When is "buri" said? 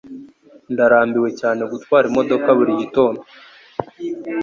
2.57-2.71